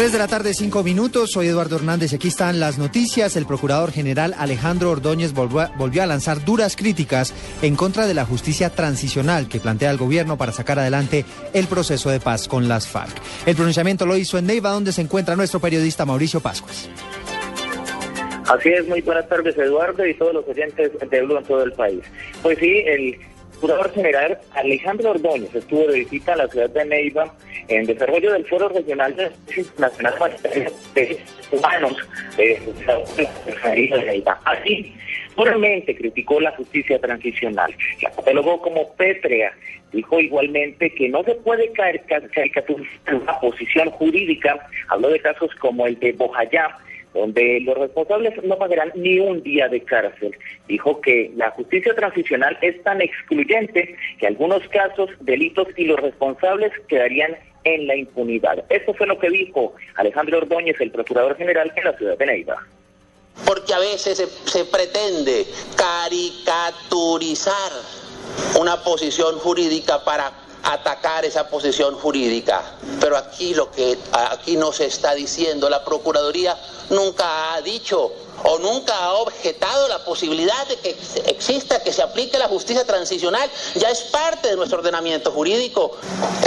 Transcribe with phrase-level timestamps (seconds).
[0.00, 1.30] 3 de la tarde, 5 minutos.
[1.30, 3.36] Soy Eduardo Hernández y aquí están las noticias.
[3.36, 8.70] El procurador general Alejandro Ordóñez volvió a lanzar duras críticas en contra de la justicia
[8.70, 13.14] transicional que plantea el gobierno para sacar adelante el proceso de paz con las FARC.
[13.44, 16.88] El pronunciamiento lo hizo en Neiva, donde se encuentra nuestro periodista Mauricio Pascuas.
[18.48, 21.72] Así es, muy buenas tardes Eduardo y todos los oyentes de Blue en todo el
[21.72, 22.00] país.
[22.42, 23.18] Pues sí, el
[23.50, 27.34] procurador general Alejandro Ordóñez estuvo de visita a la ciudad de Neiva
[27.70, 29.30] en desarrollo del Foro Regional de
[29.78, 30.14] Nacional
[30.94, 31.18] de
[31.52, 31.96] Humanos
[32.36, 34.40] de Neiva.
[34.44, 34.92] Así,
[35.36, 39.52] puramente criticó la justicia transicional, la catalogó como pétrea.
[39.92, 44.68] Dijo igualmente que no se puede caricaturizar una posición jurídica.
[44.88, 46.76] Habló de casos como el de Bojayá,
[47.12, 50.36] donde los responsables no pagarán ni un día de cárcel.
[50.68, 56.70] Dijo que la justicia transicional es tan excluyente que algunos casos delitos y los responsables
[56.86, 58.64] quedarían en la impunidad.
[58.68, 62.56] Esto fue lo que dijo Alejandro Ordóñez, el Procurador General en la ciudad de Neiva.
[63.44, 67.72] Porque a veces se, se pretende caricaturizar
[68.58, 72.62] una posición jurídica para atacar esa posición jurídica.
[73.00, 76.56] Pero aquí lo que aquí nos está diciendo la Procuraduría
[76.90, 82.38] nunca ha dicho o nunca ha objetado la posibilidad de que exista, que se aplique
[82.38, 85.96] la justicia transicional, ya es parte de nuestro ordenamiento jurídico.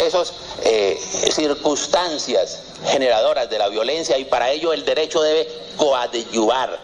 [0.03, 0.97] Esas eh,
[1.31, 5.47] circunstancias generadoras de la violencia y para ello el derecho debe
[5.77, 6.79] coadyuvar.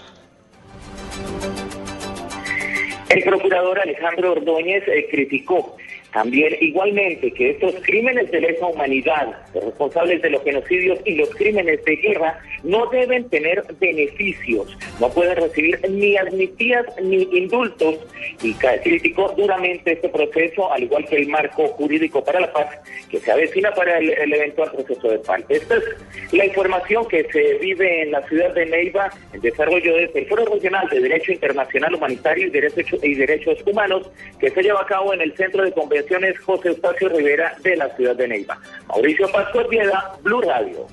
[3.09, 5.75] El procurador Alejandro Ordóñez eh, criticó
[6.13, 11.29] también, igualmente, que estos crímenes de lesa humanidad, los responsables de los genocidios y los
[11.35, 17.99] crímenes de guerra, no deben tener beneficios, no pueden recibir ni amnistías ni indultos,
[18.41, 22.67] y criticó duramente este proceso, al igual que el marco jurídico para la paz
[23.09, 25.41] que se avecina para el, eventual proceso de paz.
[25.49, 25.83] Esta es
[26.31, 30.87] la información que se vive en la ciudad de Neiva, en desarrollo del Foro Regional
[30.89, 34.09] de Derecho Internacional Humanitario y Derechos, y Derechos Humanos,
[34.39, 35.99] que se lleva a cabo en el Centro de Convención
[36.45, 38.57] José Eustacio Rivera de la ciudad de Neiva.
[38.87, 40.87] Mauricio Pascual Piedra, Blue Radio.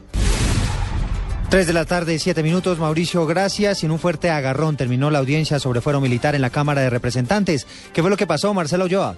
[1.49, 2.79] 3 de la tarde, siete minutos.
[2.79, 3.85] Mauricio, gracias.
[3.85, 7.67] En un fuerte agarrón terminó la audiencia sobre fuero militar en la Cámara de Representantes.
[7.93, 9.17] ¿Qué fue lo que pasó, Marcelo Ulloa?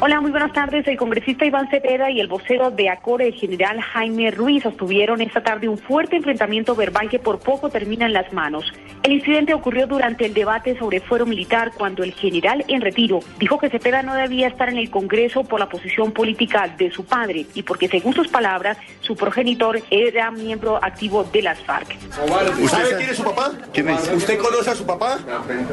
[0.00, 0.86] Hola, muy buenas tardes.
[0.86, 5.42] El congresista Iván Cepeda y el vocero de ACORE, el general Jaime Ruiz, sostuvieron esta
[5.42, 8.72] tarde un fuerte enfrentamiento verbal que por poco termina en las manos.
[9.04, 13.58] El incidente ocurrió durante el debate sobre fuero militar cuando el general en retiro dijo
[13.58, 17.44] que Cepeda no debía estar en el Congreso por la posición política de su padre
[17.52, 21.98] y porque, según sus palabras, su progenitor era miembro activo de las FARC.
[22.58, 23.52] ¿Usted sabe quién es su papá?
[23.74, 24.10] ¿Quién es?
[24.10, 25.18] ¿Usted conoce a su papá?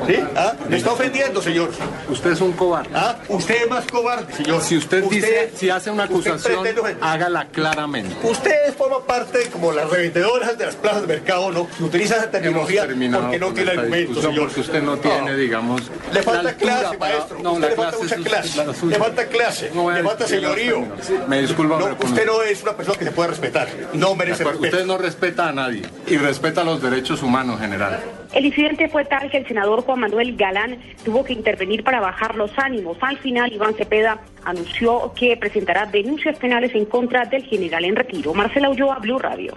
[0.06, 0.16] ¿Sí?
[0.36, 0.52] ¿Ah?
[0.68, 1.72] Me está ofendiendo, señor.
[2.10, 2.90] Usted es un cobarde.
[2.94, 3.16] ¿Ah?
[3.30, 4.34] Usted es más cobarde.
[4.34, 6.68] Señor, si usted, dice, si hace una acusación,
[7.00, 8.14] hágala claramente.
[8.24, 11.70] Usted forma parte como las revendedoras de las plazas de mercado, ¿no?
[11.78, 12.86] Que utiliza esa tecnología
[13.22, 14.46] porque no tiene argumentos, señor.
[14.46, 15.92] Porque usted no tiene, digamos.
[16.14, 17.40] Le falta clase, maestro.
[17.42, 18.66] No, usted le falta mucha clase.
[18.66, 19.72] Le falta clase.
[19.74, 20.88] le falta señorío.
[21.28, 23.68] Me disculpa, no, Usted no es una persona que se puede respetar.
[23.94, 24.76] No merece respeto.
[24.76, 28.00] Usted no respeta a nadie y respeta los derechos humanos en general.
[28.34, 32.36] El incidente fue tal que el senador Juan Manuel Galán tuvo que intervenir para bajar
[32.36, 32.98] los ánimos.
[33.02, 38.34] Al final, Iván Cepeda anunció que presentará denuncias penales en contra del general en retiro.
[38.34, 39.54] Marcela Ulloa, Blue Radio.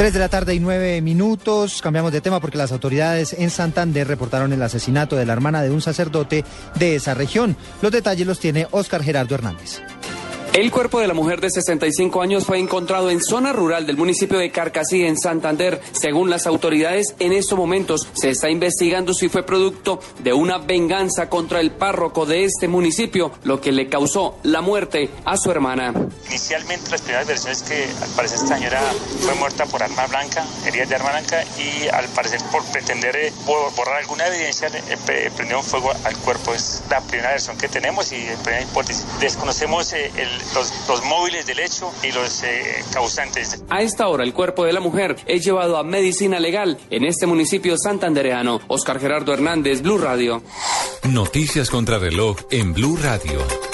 [0.00, 1.82] Tres de la tarde y nueve minutos.
[1.82, 5.70] Cambiamos de tema porque las autoridades en Santander reportaron el asesinato de la hermana de
[5.70, 6.42] un sacerdote
[6.76, 7.54] de esa región.
[7.82, 9.82] Los detalles los tiene Óscar Gerardo Hernández.
[10.52, 14.36] El cuerpo de la mujer de 65 años fue encontrado en zona rural del municipio
[14.36, 15.80] de Carcasí, en Santander.
[15.92, 21.28] Según las autoridades, en estos momentos se está investigando si fue producto de una venganza
[21.28, 25.94] contra el párroco de este municipio, lo que le causó la muerte a su hermana.
[26.26, 28.82] Inicialmente las primeras versiones que al parecer esta señora
[29.20, 33.32] fue muerta por arma blanca, heridas de arma blanca y al parecer por pretender eh,
[33.46, 36.54] borrar alguna evidencia eh, prendió fuego al cuerpo.
[36.54, 39.06] Es la primera versión que tenemos y la primera hipótesis.
[39.20, 43.62] Desconocemos eh, el los, móviles del hecho y los eh, causantes.
[43.68, 47.26] A esta hora, el cuerpo de la mujer es llevado a medicina legal en este
[47.26, 48.60] municipio santandereano.
[48.68, 50.42] Oscar Gerardo Hernández, Blue Radio.
[51.04, 53.69] Noticias contra reloj en Blue Radio.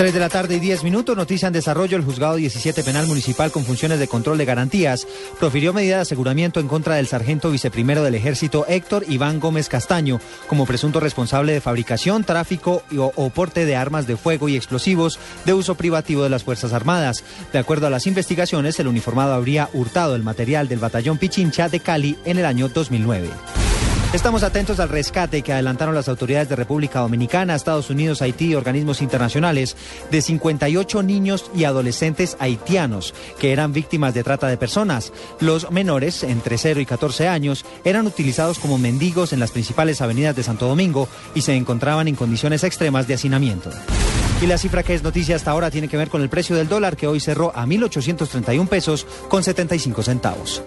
[0.00, 1.94] 3 de la tarde y 10 minutos, noticia en desarrollo.
[1.94, 5.06] El juzgado 17 penal municipal con funciones de control de garantías
[5.38, 10.18] profirió medida de aseguramiento en contra del sargento viceprimero del ejército Héctor Iván Gómez Castaño
[10.46, 15.18] como presunto responsable de fabricación, tráfico o, o porte de armas de fuego y explosivos
[15.44, 17.22] de uso privativo de las Fuerzas Armadas.
[17.52, 21.80] De acuerdo a las investigaciones, el uniformado habría hurtado el material del batallón Pichincha de
[21.80, 23.28] Cali en el año 2009.
[24.12, 28.54] Estamos atentos al rescate que adelantaron las autoridades de República Dominicana, Estados Unidos, Haití y
[28.56, 29.76] organismos internacionales
[30.10, 35.12] de 58 niños y adolescentes haitianos que eran víctimas de trata de personas.
[35.38, 40.34] Los menores, entre 0 y 14 años, eran utilizados como mendigos en las principales avenidas
[40.34, 43.70] de Santo Domingo y se encontraban en condiciones extremas de hacinamiento.
[44.42, 46.68] Y la cifra que es noticia hasta ahora tiene que ver con el precio del
[46.68, 50.64] dólar que hoy cerró a 1.831 pesos con 75 centavos.